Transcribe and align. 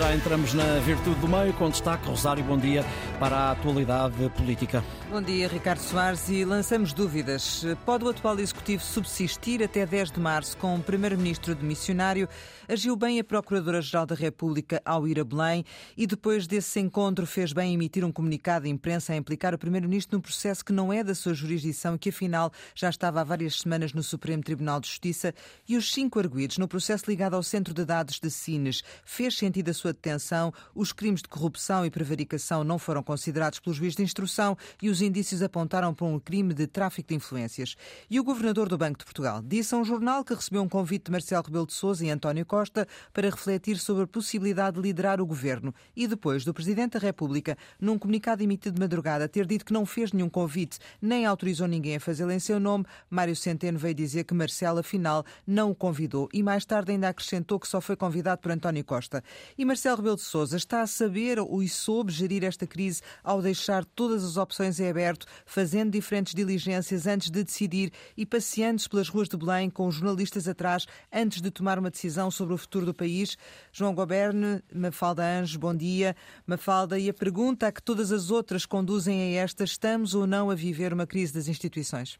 Já 0.00 0.14
entramos 0.14 0.54
na 0.54 0.78
virtude 0.78 1.20
do 1.20 1.28
meio, 1.28 1.52
com 1.52 1.68
destaque, 1.68 2.08
Rosário, 2.08 2.42
bom 2.42 2.56
dia 2.56 2.82
para 3.18 3.36
a 3.36 3.50
atualidade 3.50 4.30
política. 4.30 4.82
Bom 5.10 5.20
dia, 5.20 5.46
Ricardo 5.46 5.80
Soares, 5.80 6.26
e 6.30 6.42
lançamos 6.42 6.94
dúvidas. 6.94 7.66
Pode 7.84 8.04
o 8.06 8.08
atual 8.08 8.38
Executivo 8.38 8.82
subsistir 8.82 9.62
até 9.62 9.84
10 9.84 10.12
de 10.12 10.20
março 10.20 10.56
com 10.56 10.74
o 10.74 10.82
Primeiro-Ministro 10.82 11.54
de 11.54 11.62
Missionário? 11.62 12.26
Agiu 12.66 12.96
bem 12.96 13.20
a 13.20 13.24
Procuradora-Geral 13.24 14.06
da 14.06 14.14
República 14.14 14.80
ao 14.86 15.06
ir 15.06 15.20
a 15.20 15.24
Belém 15.24 15.66
e 15.98 16.06
depois 16.06 16.46
desse 16.46 16.80
encontro 16.80 17.26
fez 17.26 17.52
bem 17.52 17.74
emitir 17.74 18.02
um 18.02 18.12
comunicado 18.12 18.64
à 18.66 18.68
imprensa 18.70 19.12
a 19.12 19.16
implicar 19.16 19.52
o 19.52 19.58
Primeiro-Ministro 19.58 20.16
num 20.16 20.22
processo 20.22 20.64
que 20.64 20.72
não 20.72 20.90
é 20.90 21.04
da 21.04 21.14
sua 21.14 21.34
jurisdição 21.34 21.96
e 21.96 21.98
que 21.98 22.08
afinal 22.08 22.50
já 22.74 22.88
estava 22.88 23.20
há 23.20 23.24
várias 23.24 23.58
semanas 23.58 23.92
no 23.92 24.02
Supremo 24.02 24.42
Tribunal 24.42 24.80
de 24.80 24.88
Justiça 24.88 25.34
e 25.68 25.76
os 25.76 25.92
cinco 25.92 26.18
arguídos 26.18 26.56
no 26.56 26.66
processo 26.66 27.04
ligado 27.06 27.34
ao 27.34 27.42
Centro 27.42 27.74
de 27.74 27.84
Dados 27.84 28.18
de 28.18 28.30
Sines. 28.30 28.82
Fez 29.04 29.36
sentido 29.36 29.68
a 29.70 29.74
sua 29.74 29.89
detenção, 29.92 30.52
os 30.74 30.92
crimes 30.92 31.22
de 31.22 31.28
corrupção 31.28 31.84
e 31.84 31.90
prevaricação 31.90 32.64
não 32.64 32.78
foram 32.78 33.02
considerados 33.02 33.58
pelo 33.58 33.74
juiz 33.74 33.94
de 33.94 34.02
instrução 34.02 34.56
e 34.82 34.88
os 34.88 35.02
indícios 35.02 35.42
apontaram 35.42 35.94
para 35.94 36.06
um 36.06 36.18
crime 36.18 36.54
de 36.54 36.66
tráfico 36.66 37.08
de 37.08 37.14
influências. 37.14 37.76
E 38.08 38.18
o 38.18 38.24
governador 38.24 38.68
do 38.68 38.78
Banco 38.78 38.98
de 38.98 39.04
Portugal 39.04 39.42
disse 39.42 39.74
a 39.74 39.78
um 39.78 39.84
jornal 39.84 40.24
que 40.24 40.34
recebeu 40.34 40.62
um 40.62 40.68
convite 40.68 41.06
de 41.06 41.10
Marcelo 41.10 41.44
Rebelo 41.44 41.66
de 41.66 41.72
Sousa 41.72 42.04
e 42.04 42.10
António 42.10 42.46
Costa 42.46 42.86
para 43.12 43.28
refletir 43.28 43.78
sobre 43.78 44.04
a 44.04 44.06
possibilidade 44.06 44.76
de 44.76 44.82
liderar 44.82 45.20
o 45.20 45.26
governo 45.26 45.74
e 45.96 46.06
depois 46.06 46.44
do 46.44 46.54
Presidente 46.54 46.92
da 46.92 46.98
República, 46.98 47.56
num 47.80 47.98
comunicado 47.98 48.42
emitido 48.42 48.74
de 48.74 48.80
madrugada, 48.80 49.28
ter 49.28 49.46
dito 49.46 49.64
que 49.64 49.72
não 49.72 49.86
fez 49.86 50.12
nenhum 50.12 50.28
convite 50.28 50.78
nem 51.00 51.26
autorizou 51.26 51.66
ninguém 51.66 51.96
a 51.96 52.00
fazê-lo 52.00 52.32
em 52.32 52.38
seu 52.38 52.60
nome, 52.60 52.84
Mário 53.08 53.34
Centeno 53.34 53.78
veio 53.78 53.94
dizer 53.94 54.24
que 54.24 54.34
Marcelo, 54.34 54.80
afinal, 54.80 55.24
não 55.46 55.70
o 55.70 55.74
convidou 55.74 56.28
e 56.32 56.42
mais 56.42 56.64
tarde 56.64 56.92
ainda 56.92 57.08
acrescentou 57.08 57.58
que 57.58 57.68
só 57.68 57.80
foi 57.80 57.96
convidado 57.96 58.40
por 58.40 58.50
António 58.50 58.84
Costa. 58.84 59.22
E 59.56 59.64
Marcelo 59.70 59.98
Rebelo 59.98 60.16
de 60.16 60.22
Sousa 60.22 60.56
está 60.56 60.82
a 60.82 60.86
saber 60.88 61.38
ou 61.38 61.64
soube 61.68 62.10
gerir 62.10 62.42
esta 62.42 62.66
crise 62.66 63.02
ao 63.22 63.40
deixar 63.40 63.84
todas 63.84 64.24
as 64.24 64.36
opções 64.36 64.80
em 64.80 64.88
aberto, 64.88 65.26
fazendo 65.46 65.92
diferentes 65.92 66.34
diligências 66.34 67.06
antes 67.06 67.30
de 67.30 67.44
decidir 67.44 67.92
e 68.16 68.26
passeando-se 68.26 68.88
pelas 68.88 69.08
ruas 69.08 69.28
de 69.28 69.36
Belém 69.36 69.70
com 69.70 69.86
os 69.86 69.94
jornalistas 69.94 70.48
atrás 70.48 70.86
antes 71.12 71.40
de 71.40 71.52
tomar 71.52 71.78
uma 71.78 71.88
decisão 71.88 72.32
sobre 72.32 72.52
o 72.52 72.58
futuro 72.58 72.84
do 72.84 72.92
país. 72.92 73.36
João 73.70 73.94
Goberne, 73.94 74.60
Mafalda 74.74 75.22
Anjos, 75.22 75.54
bom 75.54 75.72
dia. 75.72 76.16
Mafalda, 76.44 76.98
e 76.98 77.08
a 77.08 77.14
pergunta 77.14 77.68
a 77.68 77.72
que 77.72 77.80
todas 77.80 78.10
as 78.10 78.28
outras 78.28 78.66
conduzem 78.66 79.22
a 79.22 79.40
esta: 79.40 79.62
estamos 79.62 80.16
ou 80.16 80.26
não 80.26 80.50
a 80.50 80.56
viver 80.56 80.92
uma 80.92 81.06
crise 81.06 81.32
das 81.32 81.46
instituições? 81.46 82.18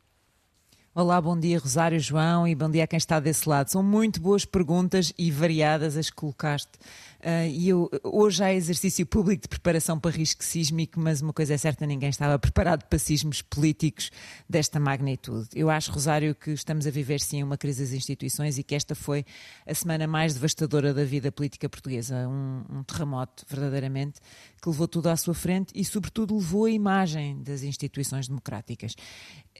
Olá, 0.93 1.21
bom 1.21 1.39
dia 1.39 1.57
Rosário 1.57 2.01
João 2.01 2.49
e 2.49 2.53
bom 2.53 2.69
dia 2.69 2.83
a 2.83 2.87
quem 2.87 2.97
está 2.97 3.21
desse 3.21 3.49
lado. 3.49 3.69
São 3.69 3.81
muito 3.81 4.21
boas 4.21 4.45
perguntas 4.45 5.13
e 5.17 5.31
variadas 5.31 5.97
as 5.97 6.11
que 6.11 6.17
colocaste. 6.17 6.73
Uh, 7.21 7.47
e 7.49 7.69
eu, 7.69 7.89
hoje 8.03 8.43
há 8.43 8.53
exercício 8.53 9.07
público 9.07 9.43
de 9.43 9.49
preparação 9.49 10.01
para 10.01 10.11
risco 10.11 10.43
sísmico, 10.43 10.99
mas 10.99 11.23
uma 11.23 11.33
coisa 11.33 11.55
é 11.55 11.57
certa, 11.57 11.87
ninguém 11.87 12.09
estava 12.09 12.37
preparado 12.41 12.87
para 12.87 12.99
sismos 12.99 13.41
políticos 13.41 14.11
desta 14.49 14.81
magnitude. 14.81 15.49
Eu 15.55 15.71
acho, 15.71 15.93
Rosário, 15.93 16.35
que 16.35 16.51
estamos 16.51 16.89
a 16.89 16.91
viver 16.91 17.21
sim 17.21 17.41
uma 17.41 17.57
crise 17.57 17.85
das 17.85 17.93
instituições 17.93 18.59
e 18.59 18.65
que 18.65 18.75
esta 18.75 18.97
foi 18.97 19.25
a 19.65 19.75
semana 19.75 20.09
mais 20.09 20.35
devastadora 20.35 20.93
da 20.93 21.05
vida 21.05 21.31
política 21.31 21.69
portuguesa. 21.69 22.27
Um, 22.27 22.79
um 22.79 22.83
terremoto, 22.83 23.47
verdadeiramente, 23.49 24.19
que 24.61 24.69
levou 24.69 24.89
tudo 24.89 25.09
à 25.09 25.17
sua 25.17 25.35
frente 25.35 25.73
e, 25.73 25.85
sobretudo, 25.85 26.35
levou 26.35 26.65
a 26.65 26.71
imagem 26.71 27.41
das 27.45 27.63
instituições 27.63 28.27
democráticas 28.27 28.97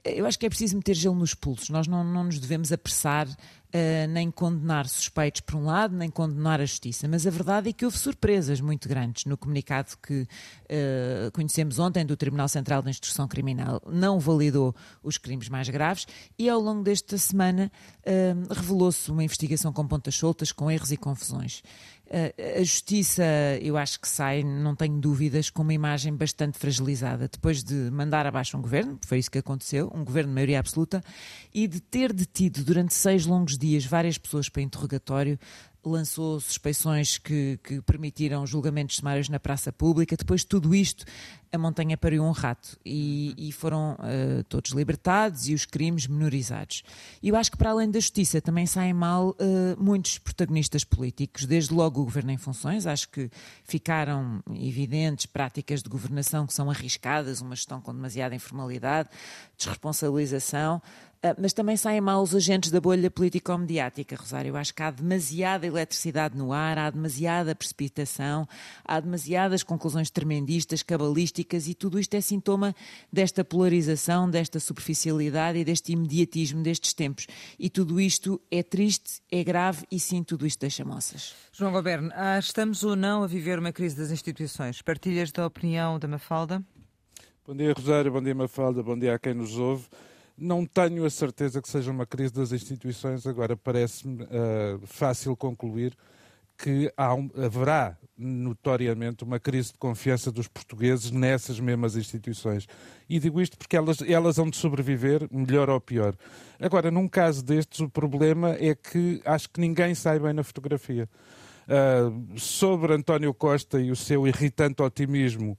eu 0.03 0.25
acho 0.25 0.37
que 0.39 0.45
é 0.45 0.49
preciso 0.49 0.75
meter 0.75 0.95
gelo 0.95 1.15
nos 1.15 1.33
pulsos. 1.33 1.69
Nós 1.69 1.87
não, 1.87 2.03
não 2.03 2.23
nos 2.23 2.39
devemos 2.39 2.71
apressar 2.71 3.27
uh, 3.27 4.07
nem 4.09 4.31
condenar 4.31 4.87
suspeitos 4.87 5.41
por 5.41 5.55
um 5.55 5.65
lado, 5.65 5.95
nem 5.95 6.09
condenar 6.09 6.59
a 6.59 6.65
justiça. 6.65 7.07
Mas 7.07 7.25
a 7.27 7.29
verdade 7.29 7.69
é 7.69 7.73
que 7.73 7.85
houve 7.85 7.97
surpresas 7.97 8.59
muito 8.59 8.89
grandes 8.89 9.25
no 9.25 9.37
comunicado 9.37 9.91
que 10.01 10.21
uh, 10.23 11.31
conhecemos 11.33 11.79
ontem 11.79 12.05
do 12.05 12.17
Tribunal 12.17 12.47
Central 12.47 12.81
da 12.81 12.89
Instrução 12.89 13.27
Criminal. 13.27 13.81
Não 13.87 14.19
validou 14.19 14.75
os 15.03 15.17
crimes 15.17 15.49
mais 15.49 15.69
graves 15.69 16.07
e 16.37 16.49
ao 16.49 16.59
longo 16.59 16.83
desta 16.83 17.17
semana 17.17 17.71
uh, 17.99 18.53
revelou-se 18.53 19.11
uma 19.11 19.23
investigação 19.23 19.71
com 19.71 19.87
pontas 19.87 20.15
soltas, 20.15 20.51
com 20.51 20.69
erros 20.69 20.91
e 20.91 20.97
confusões. 20.97 21.61
A 22.13 22.59
justiça, 22.59 23.23
eu 23.61 23.77
acho 23.77 23.97
que 23.99 24.07
sai, 24.07 24.43
não 24.43 24.75
tenho 24.75 24.99
dúvidas, 24.99 25.49
com 25.49 25.61
uma 25.61 25.73
imagem 25.73 26.13
bastante 26.13 26.57
fragilizada. 26.57 27.29
Depois 27.29 27.63
de 27.63 27.73
mandar 27.89 28.27
abaixo 28.27 28.57
um 28.57 28.61
governo, 28.61 28.99
foi 29.05 29.17
isso 29.17 29.31
que 29.31 29.37
aconteceu, 29.37 29.89
um 29.95 30.03
governo 30.03 30.29
de 30.29 30.35
maioria 30.35 30.59
absoluta, 30.59 31.01
e 31.53 31.67
de 31.67 31.79
ter 31.79 32.11
detido 32.11 32.65
durante 32.65 32.93
seis 32.93 33.25
longos 33.25 33.57
dias 33.57 33.85
várias 33.85 34.17
pessoas 34.17 34.49
para 34.49 34.61
interrogatório, 34.61 35.39
lançou 35.83 36.39
suspeições 36.39 37.17
que, 37.17 37.59
que, 37.63 37.81
permitiram 37.81 38.45
julgamentos 38.45 38.97
sumários 38.97 39.29
na 39.29 39.39
praça 39.39 39.71
pública. 39.71 40.15
Depois 40.15 40.41
de 40.41 40.47
tudo 40.47 40.75
isto, 40.75 41.05
a 41.51 41.57
montanha 41.57 41.97
pariu 41.97 42.23
um 42.23 42.31
rato 42.31 42.77
e, 42.85 43.33
e 43.37 43.51
foram 43.51 43.93
uh, 43.93 44.43
todos 44.45 44.71
libertados 44.71 45.49
e 45.49 45.53
os 45.53 45.65
crimes 45.65 46.07
menorizados. 46.07 46.83
E 47.21 47.29
eu 47.29 47.35
acho 47.35 47.51
que, 47.51 47.57
para 47.57 47.71
além 47.71 47.89
da 47.89 47.99
justiça, 47.99 48.39
também 48.39 48.65
saem 48.65 48.93
mal 48.93 49.31
uh, 49.31 49.83
muitos 49.83 50.17
protagonistas 50.17 50.83
políticos, 50.83 51.45
desde 51.45 51.73
logo 51.73 51.99
o 51.99 52.05
governo 52.05 52.31
em 52.31 52.37
funções. 52.37 52.85
Acho 52.85 53.09
que 53.09 53.29
ficaram 53.63 54.41
evidentes 54.55 55.25
práticas 55.25 55.81
de 55.81 55.89
governação 55.89 56.45
que 56.45 56.53
são 56.53 56.69
arriscadas, 56.69 57.41
uma 57.41 57.55
gestão 57.55 57.81
com 57.81 57.93
demasiada 57.93 58.35
informalidade, 58.35 59.09
desresponsabilização. 59.57 60.81
Ah, 61.23 61.35
mas 61.37 61.53
também 61.53 61.77
saem 61.77 62.01
mal 62.01 62.23
os 62.23 62.33
agentes 62.33 62.71
da 62.71 62.81
bolha 62.81 63.11
político-mediática, 63.11 64.15
Rosário. 64.15 64.49
Eu 64.49 64.57
acho 64.57 64.73
que 64.73 64.81
há 64.81 64.89
demasiada 64.89 65.67
eletricidade 65.67 66.35
no 66.35 66.51
ar, 66.51 66.79
há 66.79 66.89
demasiada 66.89 67.53
precipitação, 67.53 68.47
há 68.83 68.99
demasiadas 68.99 69.61
conclusões 69.61 70.09
tremendistas, 70.09 70.81
cabalísticas 70.81 71.67
e 71.67 71.75
tudo 71.75 71.99
isto 71.99 72.15
é 72.15 72.21
sintoma 72.21 72.75
desta 73.13 73.45
polarização, 73.45 74.27
desta 74.27 74.59
superficialidade 74.59 75.59
e 75.59 75.63
deste 75.63 75.91
imediatismo 75.91 76.63
destes 76.63 76.91
tempos. 76.91 77.27
E 77.59 77.69
tudo 77.69 78.01
isto 78.01 78.41
é 78.49 78.63
triste, 78.63 79.21
é 79.31 79.43
grave 79.43 79.85
e 79.91 79.99
sim, 79.99 80.23
tudo 80.23 80.47
isto 80.47 80.59
deixa 80.59 80.83
moças. 80.83 81.35
João 81.51 81.71
Goberno, 81.71 82.11
ah, 82.15 82.39
estamos 82.39 82.83
ou 82.83 82.95
não 82.95 83.21
a 83.21 83.27
viver 83.27 83.59
uma 83.59 83.71
crise 83.71 83.95
das 83.95 84.09
instituições? 84.09 84.81
Partilhas 84.81 85.31
da 85.31 85.45
opinião 85.45 85.99
da 85.99 86.07
Mafalda? 86.07 86.63
Bom 87.45 87.55
dia, 87.55 87.73
Rosário. 87.77 88.11
Bom 88.11 88.23
dia, 88.23 88.33
Mafalda. 88.33 88.81
Bom 88.81 88.97
dia 88.97 89.13
a 89.13 89.19
quem 89.19 89.35
nos 89.35 89.55
ouve. 89.55 89.85
Não 90.41 90.65
tenho 90.65 91.05
a 91.05 91.09
certeza 91.11 91.61
que 91.61 91.69
seja 91.69 91.91
uma 91.91 92.03
crise 92.03 92.33
das 92.33 92.51
instituições, 92.51 93.27
agora 93.27 93.55
parece-me 93.55 94.23
uh, 94.23 94.27
fácil 94.87 95.37
concluir 95.37 95.95
que 96.57 96.91
um, 96.97 97.43
haverá 97.45 97.95
notoriamente 98.17 99.23
uma 99.23 99.39
crise 99.39 99.71
de 99.71 99.77
confiança 99.77 100.31
dos 100.31 100.47
portugueses 100.47 101.11
nessas 101.11 101.59
mesmas 101.59 101.95
instituições. 101.95 102.67
E 103.07 103.19
digo 103.19 103.39
isto 103.39 103.55
porque 103.55 103.77
elas, 103.77 104.01
elas 104.01 104.39
hão 104.39 104.49
de 104.49 104.57
sobreviver, 104.57 105.27
melhor 105.31 105.69
ou 105.69 105.79
pior. 105.79 106.15
Agora, 106.59 106.89
num 106.89 107.07
caso 107.07 107.45
destes, 107.45 107.79
o 107.79 107.87
problema 107.87 108.55
é 108.59 108.73
que 108.73 109.21
acho 109.23 109.47
que 109.47 109.61
ninguém 109.61 109.93
sai 109.93 110.17
bem 110.19 110.33
na 110.33 110.43
fotografia. 110.43 111.07
Uh, 111.67 112.39
sobre 112.39 112.95
António 112.95 113.31
Costa 113.31 113.79
e 113.79 113.91
o 113.91 113.95
seu 113.95 114.27
irritante 114.27 114.81
otimismo, 114.81 115.55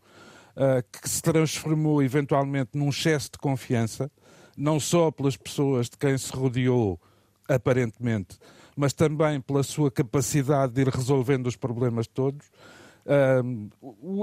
uh, 0.57 0.83
que 0.91 1.09
se 1.09 1.23
transformou 1.23 2.03
eventualmente 2.03 2.71
num 2.75 2.89
excesso 2.89 3.31
de 3.31 3.39
confiança, 3.39 4.11
não 4.57 4.79
só 4.79 5.11
pelas 5.11 5.37
pessoas 5.37 5.89
de 5.89 5.97
quem 5.97 6.17
se 6.17 6.33
rodeou, 6.33 7.01
aparentemente, 7.49 8.39
mas 8.77 8.93
também 8.93 9.41
pela 9.41 9.63
sua 9.63 9.91
capacidade 9.91 10.73
de 10.73 10.83
ir 10.83 10.89
resolvendo 10.89 11.47
os 11.47 11.57
problemas 11.57 12.07
todos. 12.07 12.47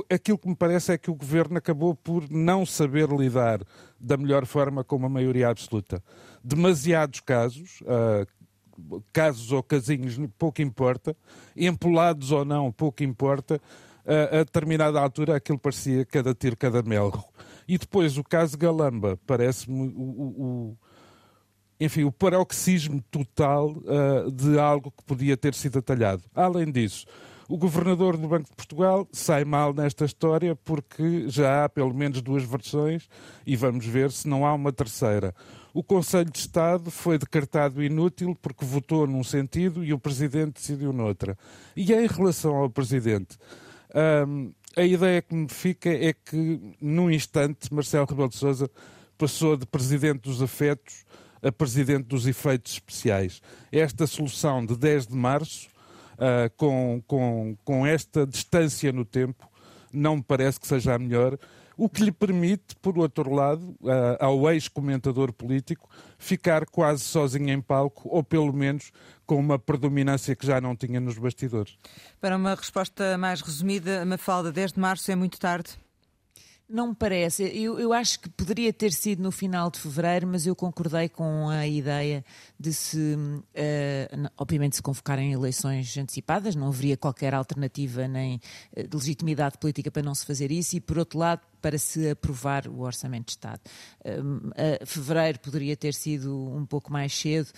Aquilo 0.10 0.38
que 0.38 0.48
me 0.48 0.56
parece 0.56 0.94
é 0.94 0.98
que 0.98 1.12
o 1.12 1.16
governo 1.16 1.58
acabou 1.58 1.94
por 1.94 2.30
não 2.30 2.66
saber 2.66 3.10
lidar 3.10 3.62
da 4.00 4.16
melhor 4.16 4.46
forma 4.46 4.84
com 4.84 4.96
uma 4.96 5.10
maioria 5.10 5.50
absoluta. 5.50 6.02
Demasiados 6.44 7.20
casos, 7.20 7.82
uh, 7.82 8.26
casos 9.12 9.52
ou 9.52 9.62
casinhos, 9.62 10.18
pouco 10.38 10.62
importa, 10.62 11.16
empolados 11.56 12.32
ou 12.32 12.46
não, 12.46 12.72
pouco 12.72 13.04
importa. 13.04 13.62
Uh, 14.06 14.38
a 14.38 14.44
determinada 14.44 15.00
altura 15.00 15.36
aquilo 15.36 15.60
parecia 15.60 16.06
cada 16.06 16.34
tiro, 16.34 16.56
cada 16.56 16.82
melro. 16.82 17.24
E 17.70 17.78
depois 17.78 18.18
o 18.18 18.24
caso 18.24 18.58
Galamba 18.58 19.20
parece-me 19.28 19.94
o, 19.96 20.02
o, 20.02 20.78
enfim, 21.80 22.04
o 22.04 22.12
paroxismo 22.12 23.00
total 23.12 23.70
uh, 23.70 24.32
de 24.32 24.58
algo 24.58 24.90
que 24.90 25.04
podia 25.04 25.38
ter 25.38 25.54
sido 25.54 25.78
atalhado. 25.78 26.24
Além 26.34 26.72
disso, 26.72 27.06
o 27.48 27.60
governador 27.60 28.18
do 28.18 28.28
Banco 28.28 28.50
de 28.50 28.56
Portugal 28.56 29.08
sai 29.12 29.46
mal 29.46 29.72
nesta 29.72 30.04
história 30.04 30.56
porque 30.56 31.30
já 31.30 31.64
há 31.66 31.70
pelo 31.70 31.94
menos 31.94 32.24
duas 32.24 32.44
versões 32.44 33.08
e 33.46 33.56
vamos 33.56 33.86
ver 33.86 34.12
se 34.12 34.28
não 34.28 34.48
há 34.48 34.54
uma 34.56 34.74
terceira. 34.74 35.32
O 35.72 35.84
Conselho 35.84 36.32
de 36.32 36.40
Estado 36.40 36.90
foi 36.90 37.20
decretado 37.20 37.84
inútil 37.84 38.36
porque 38.42 38.66
votou 38.66 39.06
num 39.06 39.24
sentido 39.24 39.86
e 39.86 39.94
o 39.94 40.00
Presidente 40.00 40.54
decidiu 40.54 40.92
noutra. 40.92 41.38
E 41.76 41.94
em 41.94 42.08
relação 42.08 42.56
ao 42.56 42.68
Presidente, 42.68 43.38
um, 44.28 44.52
a 44.80 44.86
ideia 44.86 45.22
que 45.22 45.36
me 45.36 45.50
fica 45.50 45.90
é 45.90 46.14
que, 46.14 46.76
num 46.80 47.12
instante, 47.12 47.74
Marcelo 47.74 48.06
Rebelo 48.06 48.30
de 48.30 48.38
Sousa 48.38 48.72
passou 49.18 49.58
de 49.58 49.66
presidente 49.66 50.22
dos 50.22 50.42
afetos 50.42 51.06
a 51.42 51.52
presidente 51.52 52.06
dos 52.06 52.26
efeitos 52.26 52.74
especiais. 52.74 53.42
Esta 53.72 54.08
solução 54.08 54.66
de 54.66 54.78
10 54.78 55.08
de 55.08 55.16
março 55.16 55.68
uh, 56.16 56.50
com, 56.56 57.04
com, 57.06 57.58
com 57.64 57.86
esta 57.86 58.26
distância 58.26 58.92
no 58.94 59.04
tempo, 59.04 59.50
não 59.92 60.18
me 60.18 60.24
parece 60.24 60.60
que 60.60 60.68
seja 60.68 60.96
a 60.96 61.00
melhor 61.00 61.38
o 61.80 61.88
que 61.88 62.04
lhe 62.04 62.12
permite, 62.12 62.76
por 62.82 62.98
outro 63.00 63.34
lado, 63.34 63.74
ao 64.20 64.52
ex-comentador 64.52 65.32
político 65.32 65.90
ficar 66.18 66.66
quase 66.66 67.04
sozinho 67.04 67.50
em 67.50 67.62
palco, 67.62 68.10
ou 68.10 68.22
pelo 68.22 68.52
menos 68.52 68.92
com 69.26 69.38
uma 69.38 69.58
predominância 69.58 70.36
que 70.36 70.46
já 70.46 70.60
não 70.60 70.76
tinha 70.76 71.00
nos 71.00 71.18
bastidores. 71.18 71.78
Para 72.20 72.36
uma 72.36 72.54
resposta 72.54 73.18
mais 73.18 73.40
resumida, 73.40 74.04
Mafalda, 74.06 74.52
10 74.52 74.74
de 74.74 74.80
março 74.80 75.10
é 75.10 75.16
muito 75.16 75.40
tarde? 75.40 75.78
Não 76.70 76.90
me 76.90 76.96
parece. 76.96 77.44
Eu, 77.44 77.80
eu, 77.80 77.94
acho 77.94 78.20
que 78.20 78.30
poderia 78.30 78.72
ter 78.72 78.92
sido 78.92 79.24
no 79.24 79.32
final 79.32 79.72
de 79.72 79.80
fevereiro, 79.80 80.28
mas 80.28 80.46
eu 80.46 80.56
concordei 80.56 81.10
com 81.10 81.50
a 81.50 81.66
ideia 81.66 82.24
de 82.60 82.72
se, 82.74 83.16
uh, 83.16 84.30
obviamente, 84.38 84.76
se 84.76 84.82
convocarem 84.82 85.32
eleições 85.32 85.98
antecipadas, 85.98 86.56
não 86.56 86.68
haveria 86.68 86.96
qualquer 86.96 87.34
alternativa 87.34 88.08
nem 88.08 88.40
uh, 88.78 88.88
de 88.88 88.96
legitimidade 88.96 89.58
política 89.58 89.90
para 89.90 90.04
não 90.04 90.14
se 90.14 90.26
fazer 90.26 90.52
isso, 90.52 90.76
e 90.76 90.80
por 90.80 91.00
outro 91.00 91.18
lado, 91.18 91.42
para 91.62 91.78
se 91.78 92.10
aprovar 92.10 92.68
o 92.68 92.82
Orçamento 92.82 93.26
de 93.26 93.32
Estado. 93.32 93.62
Uh, 94.06 94.86
fevereiro 94.86 95.40
poderia 95.40 95.76
ter 95.76 95.94
sido 95.94 96.50
um 96.56 96.66
pouco 96.66 96.92
mais 96.92 97.14
cedo, 97.14 97.50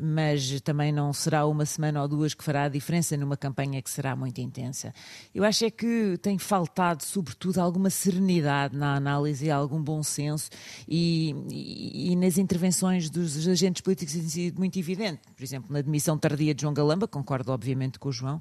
mas 0.00 0.60
também 0.60 0.92
não 0.92 1.12
será 1.12 1.46
uma 1.46 1.66
semana 1.66 2.00
ou 2.00 2.08
duas 2.08 2.34
que 2.34 2.44
fará 2.44 2.64
a 2.64 2.68
diferença 2.68 3.16
numa 3.16 3.36
campanha 3.36 3.82
que 3.82 3.90
será 3.90 4.14
muito 4.14 4.40
intensa. 4.40 4.94
Eu 5.34 5.44
acho 5.44 5.64
é 5.64 5.70
que 5.70 6.18
tem 6.22 6.38
faltado, 6.38 7.02
sobretudo, 7.02 7.58
alguma 7.58 7.90
serenidade 7.90 8.76
na 8.76 8.94
análise 8.94 9.50
algum 9.50 9.82
bom 9.82 10.02
senso 10.02 10.50
e, 10.86 11.34
e, 11.50 12.12
e 12.12 12.16
nas 12.16 12.38
intervenções 12.38 13.10
dos 13.10 13.46
agentes 13.48 13.80
políticos 13.82 14.14
tem 14.14 14.28
sido 14.28 14.58
muito 14.58 14.78
evidente. 14.78 15.20
Por 15.36 15.42
exemplo, 15.42 15.72
na 15.72 15.80
demissão 15.80 16.16
tardia 16.18 16.54
de 16.54 16.62
João 16.62 16.74
Galamba, 16.74 17.08
concordo 17.08 17.52
obviamente 17.52 17.98
com 17.98 18.08
o 18.08 18.12
João, 18.12 18.40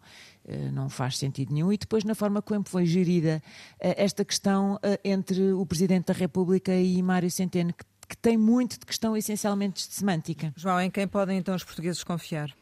não 0.71 0.89
faz 0.89 1.17
sentido 1.17 1.53
nenhum, 1.53 1.71
e 1.71 1.77
depois 1.77 2.03
na 2.03 2.15
forma 2.15 2.41
como 2.41 2.67
foi 2.67 2.85
gerida 2.85 3.41
eh, 3.79 4.03
esta 4.03 4.23
questão 4.23 4.79
eh, 4.81 4.99
entre 5.03 5.51
o 5.53 5.65
Presidente 5.65 6.07
da 6.07 6.13
República 6.13 6.73
e 6.73 7.01
Mário 7.01 7.29
Centeno, 7.29 7.73
que 7.73 7.85
que 8.07 8.17
tem 8.17 8.37
muito 8.37 8.79
de 8.79 8.85
questão 8.85 9.17
essencialmente 9.17 9.87
de 9.87 9.93
semântica. 9.93 10.53
João, 10.55 10.79
em 10.79 10.89
quem 10.89 11.07
podem 11.07 11.37
então 11.37 11.53
os 11.53 11.63
portugueses 11.63 12.03
confiar? 12.03 12.55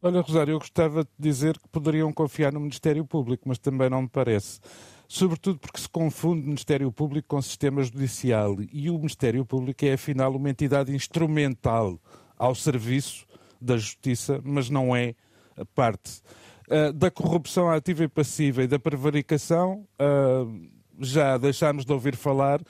Olha, 0.00 0.20
Rosário, 0.20 0.52
eu 0.52 0.58
gostava 0.58 1.02
de 1.02 1.10
dizer 1.18 1.58
que 1.58 1.68
poderiam 1.68 2.12
confiar 2.12 2.52
no 2.52 2.60
Ministério 2.60 3.04
Público, 3.04 3.48
mas 3.48 3.58
também 3.58 3.90
não 3.90 4.02
me 4.02 4.08
parece. 4.08 4.60
Sobretudo 5.08 5.58
porque 5.58 5.80
se 5.80 5.88
confunde 5.88 6.42
o 6.42 6.46
Ministério 6.46 6.92
Público 6.92 7.28
com 7.28 7.38
o 7.38 7.42
sistema 7.42 7.82
judicial 7.82 8.56
e 8.70 8.90
o 8.90 8.98
Ministério 8.98 9.44
Público 9.44 9.84
é, 9.84 9.94
afinal, 9.94 10.36
uma 10.36 10.50
entidade 10.50 10.94
instrumental 10.94 11.98
ao 12.36 12.54
serviço 12.54 13.26
da 13.60 13.76
justiça, 13.76 14.40
mas 14.44 14.70
não 14.70 14.94
é 14.94 15.14
a 15.56 15.64
parte. 15.64 16.20
Uh, 16.68 16.92
da 16.92 17.10
corrupção 17.10 17.70
ativa 17.70 18.04
e 18.04 18.08
passiva 18.08 18.62
e 18.62 18.66
da 18.66 18.78
prevaricação, 18.78 19.86
uh, 19.98 20.68
já 21.00 21.38
deixámos 21.38 21.84
de 21.84 21.92
ouvir 21.92 22.14
falar 22.14 22.60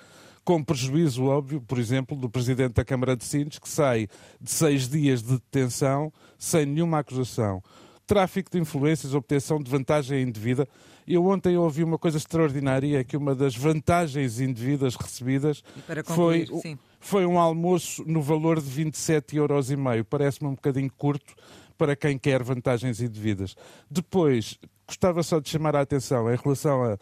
com 0.48 0.64
prejuízo 0.64 1.26
óbvio, 1.26 1.60
por 1.60 1.78
exemplo, 1.78 2.16
do 2.16 2.30
Presidente 2.30 2.72
da 2.72 2.82
Câmara 2.82 3.14
de 3.14 3.22
Sines, 3.22 3.58
que 3.58 3.68
sai 3.68 4.08
de 4.40 4.50
seis 4.50 4.88
dias 4.88 5.22
de 5.22 5.32
detenção 5.32 6.10
sem 6.38 6.64
nenhuma 6.64 7.00
acusação. 7.00 7.62
Tráfico 8.06 8.50
de 8.50 8.58
influências, 8.58 9.12
obtenção 9.12 9.62
de 9.62 9.70
vantagem 9.70 10.22
indevida. 10.22 10.66
Eu 11.06 11.26
ontem 11.26 11.58
ouvi 11.58 11.84
uma 11.84 11.98
coisa 11.98 12.16
extraordinária, 12.16 12.98
é 12.98 13.04
que 13.04 13.14
uma 13.14 13.34
das 13.34 13.54
vantagens 13.54 14.40
indevidas 14.40 14.94
recebidas 14.94 15.62
concluir, 16.06 16.46
foi, 16.46 16.78
foi 16.98 17.26
um 17.26 17.38
almoço 17.38 18.02
no 18.06 18.22
valor 18.22 18.58
de 18.58 18.70
27,5 18.70 19.34
euros. 19.34 19.68
Parece-me 20.08 20.48
um 20.48 20.54
bocadinho 20.54 20.90
curto 20.96 21.34
para 21.78 21.96
quem 21.96 22.18
quer 22.18 22.42
vantagens 22.42 23.00
indevidas. 23.00 23.56
Depois, 23.90 24.58
gostava 24.86 25.22
só 25.22 25.38
de 25.38 25.48
chamar 25.48 25.76
a 25.76 25.80
atenção 25.80 26.30
em 26.30 26.36
relação 26.36 26.84
a 26.84 26.98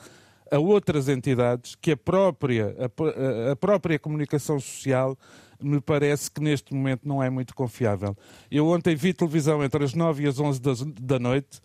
a 0.51 0.59
outras 0.59 1.09
entidades 1.09 1.75
que 1.75 1.93
a 1.93 1.97
própria, 1.97 2.75
a, 2.79 3.53
a, 3.53 3.57
própria 3.57 3.99
comunicação 3.99 4.61
social 4.61 5.19
me 5.61 5.81
parece 5.81 6.31
que 6.31 6.41
neste 6.41 6.75
momento 6.75 7.07
não 7.07 7.23
é 7.23 7.31
muito 7.31 7.55
confiável. 7.55 8.17
Eu 8.51 8.69
ontem 8.69 8.95
vi 8.95 9.13
televisão 9.13 9.65
entre 9.65 9.85
as 9.85 9.95
9 9.95 10.25
e 10.25 10.27
as 10.27 10.39
11 10.39 10.61
da, 10.61 10.73
da 11.01 11.19
noite 11.19 11.61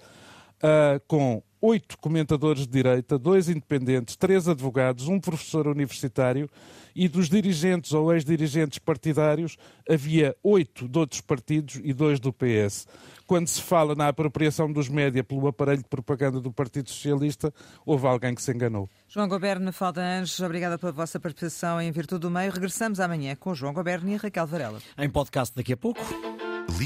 uh, 0.63 0.99
com 1.07 1.43
oito 1.61 1.97
comentadores 1.97 2.65
de 2.65 2.73
direita, 2.73 3.19
dois 3.19 3.47
independentes, 3.47 4.15
três 4.15 4.47
advogados, 4.47 5.07
um 5.07 5.19
professor 5.19 5.67
universitário 5.67 6.49
e 6.95 7.07
dos 7.07 7.29
dirigentes 7.29 7.93
ou 7.93 8.13
ex-dirigentes 8.13 8.79
partidários 8.79 9.57
havia 9.89 10.35
oito 10.43 10.87
de 10.87 10.99
outros 10.99 11.21
partidos 11.21 11.79
e 11.83 11.93
dois 11.93 12.19
do 12.19 12.33
PS. 12.33 12.87
Quando 13.25 13.47
se 13.47 13.61
fala 13.61 13.95
na 13.95 14.09
apropriação 14.09 14.71
dos 14.71 14.89
média 14.89 15.23
pelo 15.23 15.47
aparelho 15.47 15.81
de 15.81 15.87
propaganda 15.87 16.41
do 16.41 16.51
Partido 16.51 16.89
Socialista, 16.89 17.53
houve 17.85 18.05
alguém 18.05 18.35
que 18.35 18.41
se 18.41 18.51
enganou. 18.51 18.89
João 19.07 19.27
Goberno, 19.27 19.71
Falda 19.71 20.01
Anjos, 20.01 20.39
obrigada 20.41 20.77
pela 20.77 20.91
vossa 20.91 21.19
participação 21.19 21.79
em 21.79 21.91
Virtude 21.91 22.21
do 22.21 22.31
Meio. 22.31 22.51
Regressamos 22.51 22.99
amanhã 22.99 23.35
com 23.35 23.53
João 23.53 23.73
Goberno 23.73 24.09
e 24.09 24.17
Raquel 24.17 24.47
Varela. 24.47 24.79
Em 24.97 25.09
podcast 25.09 25.55
daqui 25.55 25.73
a 25.73 25.77
pouco. 25.77 26.01